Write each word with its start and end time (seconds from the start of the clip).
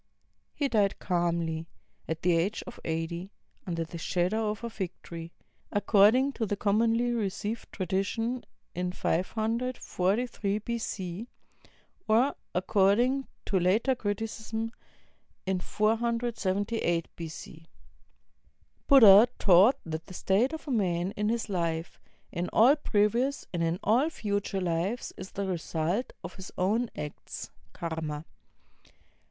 He 0.55 0.67
died 0.67 0.97
calmly, 0.97 1.67
at 2.09 2.23
the 2.23 2.35
age 2.35 2.63
of 2.65 2.79
eighty, 2.83 3.29
under 3.67 3.83
the 3.83 3.99
shadow 3.99 4.49
of 4.49 4.63
a 4.63 4.69
fig 4.71 4.89
tree, 5.03 5.31
accord 5.71 6.15
ing 6.15 6.31
to 6.31 6.47
the 6.47 6.55
commonly 6.57 7.11
received 7.11 7.71
tradition 7.71 8.43
in 8.73 8.93
543 8.93 10.57
B.C.; 10.57 11.27
or 12.07 12.35
according 12.55 13.27
to 13.45 13.59
later 13.59 13.93
criticism 13.93 14.71
in 15.45 15.59
478 15.59 17.07
B.C. 17.15 17.67
Buddha 18.87 19.27
taught 19.37 19.77
that 19.85 20.07
the 20.07 20.15
state 20.15 20.51
of 20.51 20.67
a 20.67 20.71
man 20.71 21.11
in 21.11 21.27
this 21.27 21.47
life, 21.47 21.99
in 22.31 22.49
all 22.51 22.75
previous 22.75 23.45
and 23.53 23.61
in 23.61 23.77
aU 23.83 24.09
future 24.09 24.61
lives, 24.61 25.13
is 25.15 25.33
the 25.33 25.45
result 25.45 26.11
of 26.23 26.33
his 26.33 26.49
own 26.57 26.89
acts 26.95 27.51
(karma). 27.73 28.25